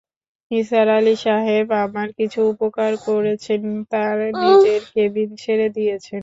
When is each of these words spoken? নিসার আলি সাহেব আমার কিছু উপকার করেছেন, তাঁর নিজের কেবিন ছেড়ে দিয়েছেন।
নিসার 0.51 0.87
আলি 0.97 1.15
সাহেব 1.23 1.67
আমার 1.83 2.07
কিছু 2.19 2.39
উপকার 2.51 2.91
করেছেন, 3.07 3.61
তাঁর 3.91 4.15
নিজের 4.43 4.81
কেবিন 4.93 5.29
ছেড়ে 5.43 5.67
দিয়েছেন। 5.77 6.19